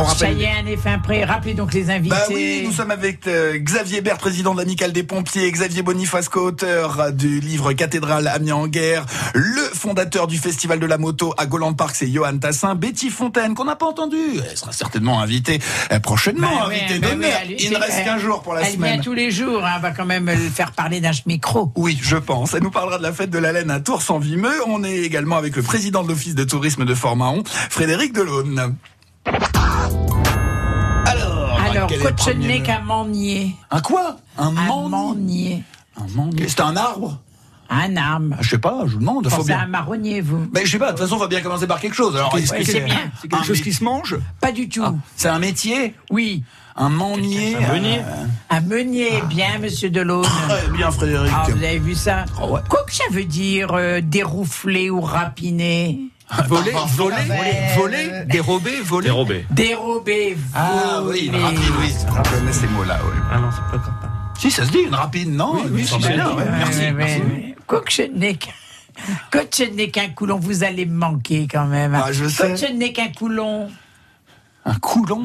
[0.00, 0.38] On Ça rappelle.
[0.38, 1.24] y est, un effet prêt.
[1.24, 2.14] Rappelez donc les invités.
[2.14, 6.28] Bah oui, nous sommes avec euh, Xavier Bert, président de l'Amicale des Pompiers, Xavier Boniface,
[6.28, 11.46] co-auteur du livre Cathédrale Amiens en guerre, le fondateur du Festival de la moto à
[11.46, 14.18] Goland Park, c'est Johan Tassin, Betty Fontaine, qu'on n'a pas entendu,
[14.48, 15.58] elle sera certainement invitée
[15.92, 17.30] euh, prochainement, Bah invitée bah d'honneur.
[17.42, 18.92] elle- Il ne reste qu'un elle- jour pour la elle semaine.
[18.94, 19.64] vient tous les jours.
[19.64, 21.72] hein, on va quand même le faire parler d'un micro.
[21.76, 22.54] Oui, je pense.
[22.54, 24.54] Elle nous parlera de la fête de la laine à Tours en Vimeux.
[24.68, 28.76] On est également avec le président de l'Office de tourisme de Fort-Mahon, Frédéric Delaune.
[31.70, 33.54] Alors, mot à Manier.
[33.70, 34.16] Un quoi?
[34.36, 34.88] Un Un.
[34.88, 35.62] Manier.
[35.96, 36.48] Un manier.
[36.48, 37.18] C'est un arbre
[37.70, 38.34] Un arbre.
[38.38, 39.28] Ah, Je sais pas, je vous demande.
[39.28, 39.58] Faut bien.
[39.58, 40.46] à un marronnier, vous.
[40.52, 42.16] Mais je sais pas, de toute façon, on va bien commencer par quelque chose.
[42.16, 43.10] Alors, est-ce Ouais, que c'est bien.
[43.20, 44.16] C'est quelque un chose qui se mange?
[44.40, 44.84] Pas du tout.
[45.16, 45.94] C'est un métier?
[46.10, 46.42] Oui.
[46.80, 50.22] Un manier Un meunier euh, Un meunier, bien, monsieur Delaune.
[50.48, 51.32] Très bien, Frédéric.
[51.34, 52.24] Ah, vous avez vu ça?
[52.40, 52.60] Oh, ouais.
[52.68, 55.98] Quoi que ça veut dire euh, déroufler ou rapiner
[56.46, 57.74] Voler, voler, Ouais.
[57.76, 59.06] voler, dérober, voler.
[59.06, 59.46] Dérobé.
[59.50, 61.44] Dérober, Ah oui, une voler.
[61.44, 61.94] rapide, oui.
[62.24, 63.18] Je connais ces mots-là, oui.
[63.32, 64.14] Ah non, c'est pas encore pareil.
[64.38, 65.62] Si, ça se dit, une rapide, non?
[65.70, 67.54] Oui, c'est bien, Merci.
[67.66, 68.50] Quoi que je n'ai qu'un...
[69.30, 71.94] Quand je n'ai qu'un coulon, vous allez me manquer quand même.
[71.94, 72.48] Ah, je sais.
[72.48, 73.68] Quand je n'ai qu'un coulon.
[74.64, 75.24] Un coulon?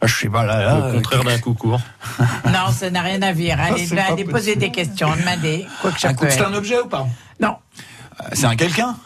[0.00, 0.62] Ah, je sais pas là.
[0.64, 1.80] là Le contraire d'un coup court.
[2.46, 3.60] Non, ça n'a rien à voir.
[3.60, 5.66] Allez, pas allez poser des questions, demandez.
[5.82, 6.00] Quoi que
[6.30, 7.06] c'est un objet ou pas?
[7.40, 7.56] Non.
[8.20, 8.96] Euh, C'est un quelqu'un?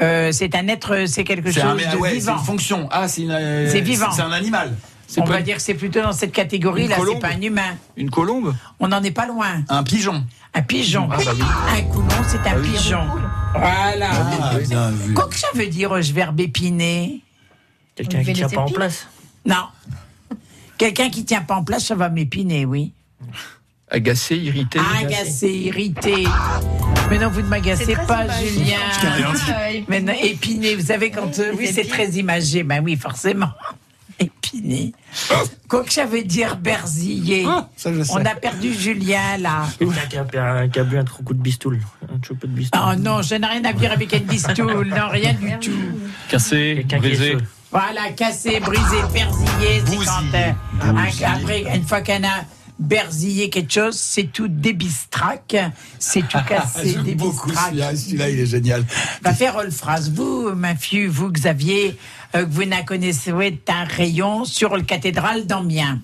[0.00, 2.38] Euh, c'est un être, c'est quelque C'est chose un, mais, ah de ouais, c'est vivant.
[2.38, 2.88] une fonction.
[2.90, 3.30] Ah, c'est une.
[3.30, 4.10] euh, C'est vivant.
[4.12, 4.74] C'est un animal.
[5.18, 7.76] On va dire que c'est plutôt dans cette catégorie Une là, c'est pas un humain.
[7.96, 9.62] Une colombe On n'en est pas loin.
[9.68, 10.24] Un pigeon.
[10.54, 11.08] Un pigeon.
[11.12, 11.42] Ah, bah oui.
[11.78, 13.06] Un coulon, c'est un pigeon.
[13.54, 14.10] Voilà.
[14.12, 14.90] Ah.
[15.14, 17.20] Quoi que ça veut dire, je verbe épiner
[17.94, 19.06] Quelqu'un qui tient pas en place.
[19.46, 19.66] Non.
[20.78, 22.92] Quelqu'un qui tient pas en place, ça va m'épiner, oui.
[23.88, 24.80] Agacé, irrité.
[25.00, 26.24] Agacé, irrité.
[27.10, 28.76] Mais non, vous ne m'agacez pas, Julien.
[29.88, 31.38] Mais non, épiné, vous savez, quand.
[31.38, 32.62] euh, oui, c'est très imagé.
[32.62, 33.50] Ben oui, forcément.
[34.18, 34.92] Épiné.
[35.68, 36.56] Quoi que veut dire
[37.76, 38.12] ça, je sais.
[38.12, 39.66] On a perdu Julien, là.
[39.76, 41.80] Quelqu'un qui a, qui a- qui a bu un trop coup de bistoule.
[42.14, 42.80] Un trop peu de bistoule.
[42.80, 44.86] Oh non, je n'ai rien à dire avec une bistoule.
[44.88, 45.72] Non, rien du tout.
[46.28, 47.36] Cassé, brisé.
[47.72, 50.86] Voilà, cassé, brisé, berzillé, c'est quand euh, Ah,
[51.26, 52.44] un- après, une fois qu'on a
[52.84, 55.56] berzillé quelque chose, c'est tout débistrac,
[55.98, 57.68] c'est tout cassé, débistrac.
[57.68, 57.96] celui-là.
[57.96, 58.84] Celui-là, il est génial.
[59.22, 60.10] Va faire une phrase.
[60.10, 61.96] Vous, ma fille, vous, Xavier,
[62.34, 66.00] euh, que vous n'en connaissez un rayon sur le cathédrale d'Amiens.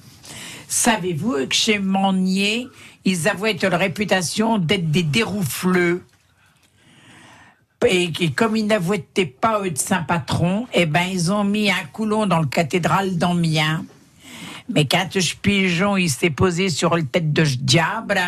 [0.68, 2.68] Savez-vous que chez Monnier,
[3.04, 6.02] ils avaient la réputation d'être des déroufleux?
[7.88, 9.04] Et comme ils n'avouaient
[9.40, 13.84] pas eux de Saint-Patron, eh ben, ils ont mis un coulon dans le cathédrale d'Amiens.
[14.74, 18.20] Mais quand ce pigeon, il s'est posé sur le tête de ce diable,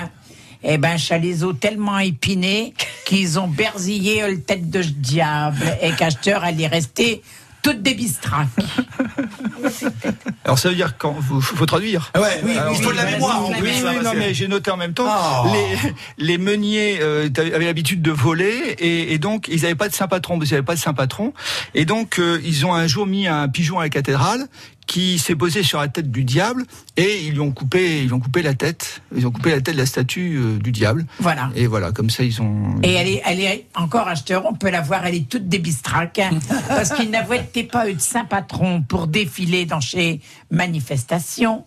[0.65, 2.75] eh ben, ça les a tellement épinés
[3.07, 5.63] qu'ils ont berzillé le tête de ce diable.
[5.83, 7.23] Et qu'acheteur, elle est restée
[7.63, 8.49] toute débistraque.
[10.45, 12.11] Alors ça veut dire quand vous faut traduire.
[12.15, 13.47] Ah Ouais, oui, Alors, il faut de la mémoire.
[13.47, 15.07] en plus, Oui, parce non, mais j'ai noté en même temps.
[15.09, 15.49] Oh.
[15.53, 15.95] Les,
[16.27, 20.09] les meuniers euh, avaient l'habitude de voler et, et donc ils n'avaient pas de saint
[20.09, 21.33] patron, parce qu'ils n'avaient pas de saint patron.
[21.75, 24.49] Et donc euh, ils ont un jour mis un pigeon à la cathédrale
[24.87, 26.65] qui s'est posé sur la tête du diable
[26.97, 29.03] et ils lui ont coupé, ils ont coupé la tête.
[29.17, 31.07] Ils ont coupé la tête de la statue euh, du diable.
[31.21, 31.51] Voilà.
[31.55, 32.81] Et voilà, comme ça ils ont.
[32.83, 36.19] Et elle est, elle est encore acheteur, on peut la voir, elle est toute débistraque,
[36.19, 36.31] hein,
[36.69, 40.21] parce qu'ils n'avaient pas eu de saint patron pour défiler dans ces
[40.51, 41.65] manifestations,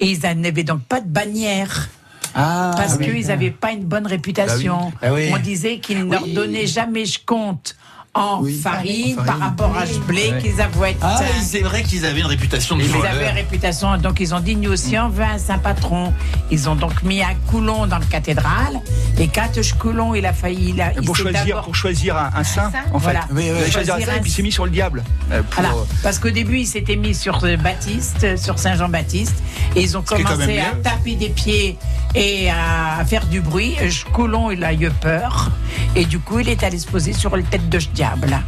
[0.00, 1.88] et ils n'avaient donc pas de bannière.
[2.34, 3.06] Ah, Parce oui.
[3.06, 4.92] qu'ils n'avaient pas une bonne réputation.
[5.00, 5.30] Ah oui.
[5.32, 7.74] On disait qu'ils ne leur donnaient jamais je compte
[8.14, 10.96] en farine, par rapport à ce blé qu'ils avouaient.
[11.02, 14.56] Ah, c'est vrai qu'ils avaient une réputation de Ils avaient réputation, donc ils ont dit
[14.56, 16.12] nous aussi on veut un saint patron.
[16.50, 18.80] Ils ont donc mis un coulon dans le cathédrale,
[19.18, 22.30] et quand ce coulon il a failli, il, a, il pour choisir, pour choisir un,
[22.34, 23.04] un saint, en fait.
[23.04, 23.20] Voilà.
[23.30, 23.58] Oui, oui.
[23.60, 25.04] Il a choisi un Choisir saint un et puis il s'est mis sur le diable.
[25.30, 25.76] euh, pour, Voilà.
[25.76, 29.36] euh, Parce qu'au début, ils s'étaient mis sur euh, Baptiste, euh, sur Saint Jean-Baptiste,
[29.76, 31.78] et ils ont commencé à taper des pieds
[32.14, 33.76] et à faire du bruit.
[33.80, 35.50] Euh, Coulon, il a eu peur,
[35.94, 38.38] et du coup, il est allé se poser sur le tête de diable.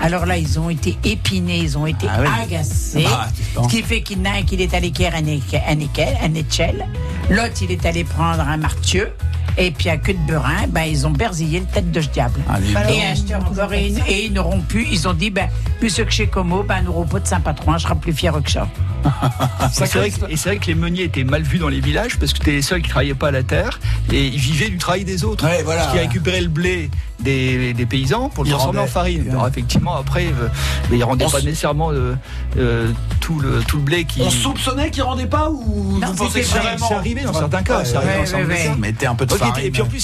[0.00, 2.28] Alors là, ils ont été épinés, ils ont été Ah oui.
[2.42, 5.14] agacés, Ah, tu ce qui fait qu'il y en a un qui est allé faire
[5.14, 6.86] un, un, échelle,
[7.30, 9.12] l'autre, il est allé prendre un martieu.
[9.56, 12.40] Et puis à queue de burin, ben, ils ont berzillé le tête de ce diable.
[12.48, 12.58] Ah,
[12.90, 15.48] et acheté encore et, une- et ils n'auront plus, ils ont dit, ben,
[15.78, 18.50] plus ce que chez Como, ben, n'auront pas de Saint-Patron, je serai plus fier que
[18.50, 18.66] ça.
[19.04, 19.08] Et
[19.72, 22.18] c'est vrai, que- et c'est vrai que les meuniers étaient mal vus dans les villages
[22.18, 23.78] parce que c'était les seuls qui travaillaient pas la terre
[24.10, 25.44] et ils vivaient du travail des autres.
[25.46, 26.06] Ouais, voilà, Parce qu'ils ouais.
[26.08, 26.90] récupéraient le blé
[27.20, 28.86] des, des paysans pour le transformer en.
[28.94, 29.26] Farine.
[29.30, 30.48] Alors effectivement, après, euh,
[30.90, 32.14] mais ils rendaient On pas nécessairement euh,
[32.56, 32.90] euh,
[33.20, 34.22] tout, le, tout le blé qui.
[34.22, 37.20] On soupçonnait qu'ils rendaient pas ou Non, vous pensez que c'est vrai, vraiment c'est arrivé
[37.22, 38.54] dans certains cas, Ouais, c'est arrivé ouais, dans ouais, certains ouais.
[38.64, 38.72] cas.
[38.74, 39.64] Ils mettaient un peu de Ok, farine.
[39.66, 40.00] et puis en plus,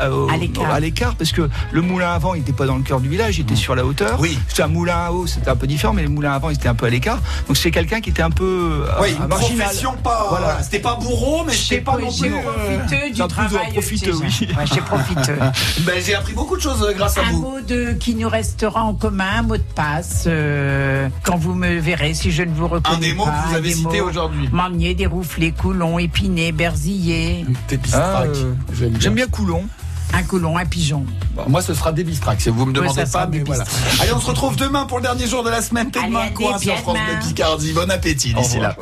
[0.00, 1.14] euh, au- À l'écart.
[1.16, 3.42] parce que le moulin à vent, il n'était pas dans le cœur du village, il
[3.42, 4.18] était sur la hauteur.
[4.20, 4.38] Oui.
[4.48, 6.56] C'était un moulin à eau, c'était un peu différent, mais le moulin à vent, il
[6.56, 7.18] était un peu à l'écart.
[7.46, 9.58] Donc c'est quelqu'un qui était un peu euh, Oui, un une marginal.
[9.66, 10.26] profession pas.
[10.30, 10.62] Voilà.
[10.62, 12.32] C'était pas bourreau, mais c'était pas non plus.
[12.32, 13.72] euh, profiteux du un peu de travail.
[13.72, 14.48] profiteux, oui.
[14.56, 15.38] Ouais, profiteux.
[15.84, 17.40] Ben, j'ai appris beaucoup de choses grâce à Un vous.
[17.42, 21.78] mot de, qui nous restera en commun, un mot de passe, euh, quand vous me
[21.78, 24.00] verrez, si je ne vous reconnais Un des mots pas, que vous avez des cité
[24.00, 24.08] mots.
[24.08, 24.48] aujourd'hui.
[24.52, 27.46] Manier, dérouflé, coulon, épiné, berzillé.
[27.92, 29.00] Ah, euh, J'aime bien.
[29.00, 29.64] J'aime bien Coulon.
[30.12, 31.04] Un coulon, un pigeon.
[31.34, 32.40] Bon, moi, ce sera Débistrac.
[32.40, 33.64] Si vous me demandez pas, mais voilà.
[34.00, 35.90] Allez, on se retrouve demain pour le dernier jour de la semaine.
[35.90, 36.96] T'es demain, quoi, sur France.
[36.96, 37.72] Bleu Picardie.
[37.72, 38.76] Bon appétit d'ici là.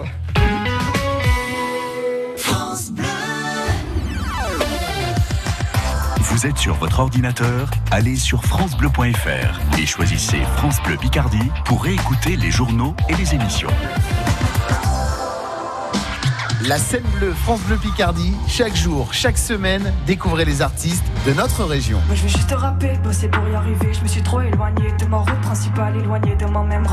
[6.43, 12.35] Vous êtes sur votre ordinateur, allez sur francebleu.fr et choisissez France Bleu Picardie pour réécouter
[12.35, 13.71] les journaux et les émissions.
[16.67, 21.63] La scène bleue France Bleu Picardie, chaque jour, chaque semaine, découvrez les artistes de notre
[21.63, 22.01] région.
[22.09, 23.95] Moi je veux juste rapper, bosser pour y arriver.
[23.95, 26.85] Je me suis trop éloigné de ma route principale, éloigné de moi-même.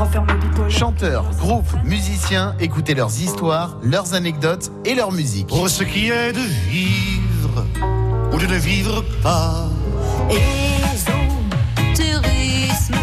[0.68, 5.48] Chanteurs, groupes, musiciens, écoutez leurs histoires, leurs anecdotes et leur musique.
[5.48, 7.66] Pour ce qui est de vivre
[8.40, 9.68] de ne vivre pas.
[11.94, 12.94] tourisme,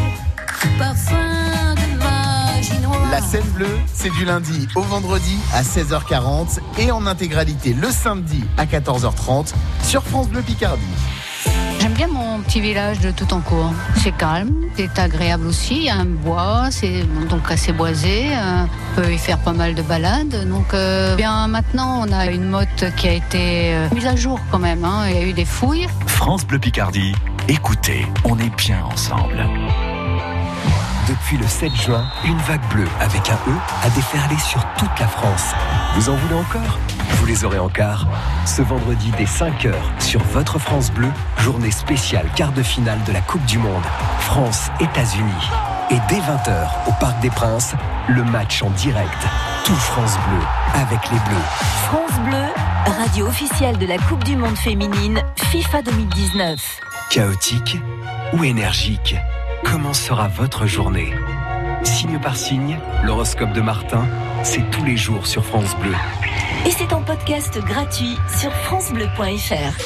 [0.80, 3.06] parfum de magie noire.
[3.12, 8.44] La Scène Bleue, c'est du lundi au vendredi à 16h40 et en intégralité le samedi
[8.58, 10.82] à 14h30 sur France Bleu Picardie.
[12.46, 13.74] Petit village de Toutancourt.
[13.98, 15.76] C'est calme, c'est agréable aussi.
[15.78, 18.28] Il y a un bois, c'est donc assez boisé.
[18.32, 18.64] euh,
[18.98, 20.48] On peut y faire pas mal de balades.
[20.50, 24.40] Donc, euh, bien maintenant, on a une motte qui a été euh, mise à jour
[24.52, 24.86] quand même.
[24.86, 25.06] hein.
[25.10, 25.88] Il y a eu des fouilles.
[26.06, 27.14] France Bleu Picardie,
[27.50, 29.44] écoutez, on est bien ensemble.
[31.08, 35.08] Depuis le 7 juin, une vague bleue avec un E a déferlé sur toute la
[35.08, 35.54] France.
[35.96, 36.80] Vous en voulez encore?
[37.12, 38.08] Vous les aurez en quart.
[38.46, 43.22] Ce vendredi dès 5h sur votre France Bleu, journée spéciale quart de finale de la
[43.22, 43.86] Coupe du Monde.
[44.20, 45.50] France-États-Unis.
[45.92, 47.74] Et dès 20h au Parc des Princes,
[48.10, 49.28] le match en direct.
[49.64, 51.48] Tout France Bleu avec les Bleus.
[51.86, 56.60] France Bleu, radio officielle de la Coupe du Monde féminine FIFA 2019.
[57.10, 57.78] Chaotique
[58.34, 59.16] ou énergique?
[59.64, 61.14] Comment sera votre journée?
[61.84, 64.08] Signe par signe, l'horoscope de Martin,
[64.44, 65.94] c'est tous les jours sur France Bleu.
[66.66, 69.78] Et c'est en podcast gratuit sur FranceBleu.fr.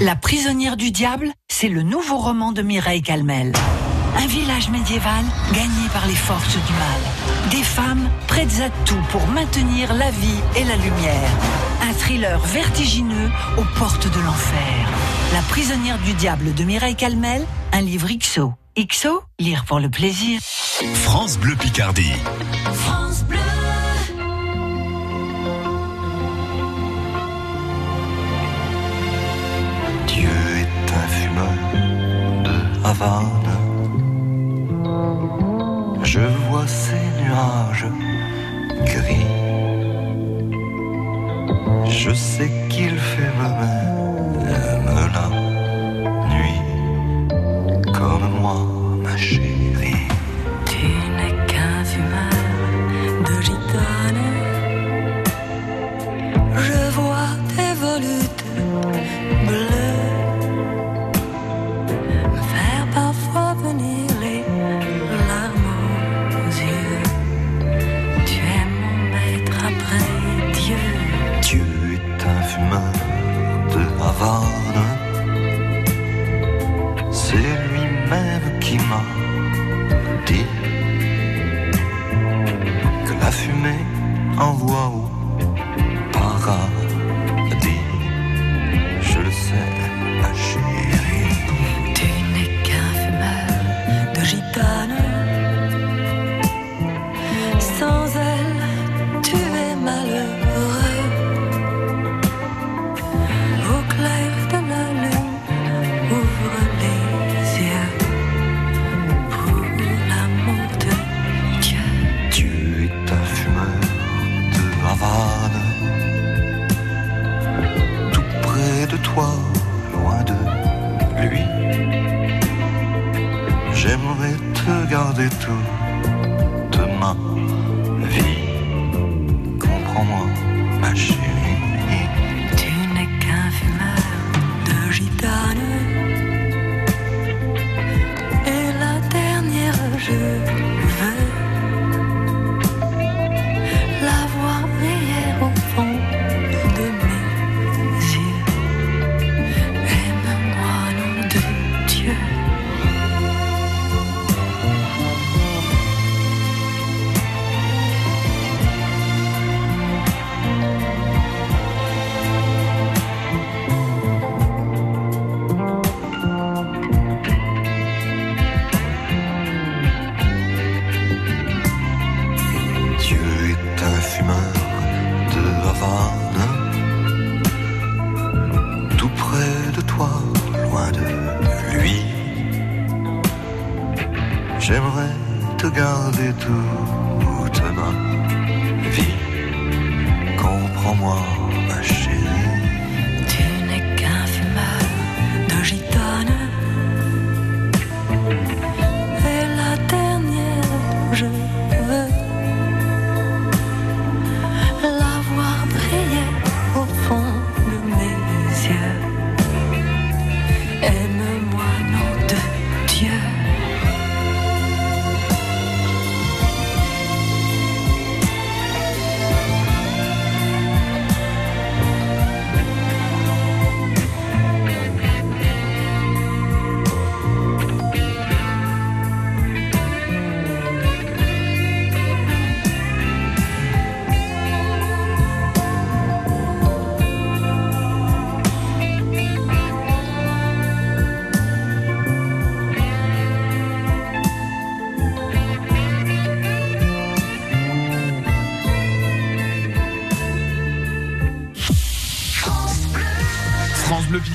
[0.00, 3.52] La prisonnière du diable, c'est le nouveau roman de Mireille Calmel.
[4.18, 7.50] Un village médiéval gagné par les forces du mal.
[7.50, 11.30] Des femmes prêtes à tout pour maintenir la vie et la lumière.
[11.82, 14.88] Un thriller vertigineux aux portes de l'enfer.
[15.32, 18.52] La prisonnière du diable de Mireille Calmel, un livre XO.
[18.76, 20.40] XO, lire pour le plaisir.
[20.42, 22.12] France Bleu Picardie.
[22.74, 23.38] France Bleu.
[30.08, 30.28] Dieu
[30.58, 31.52] est un fumeur
[32.42, 33.50] de Havane.
[36.02, 37.86] Je vois ces nuages
[38.84, 39.26] gris.
[41.88, 43.99] Je sais qu'il fait même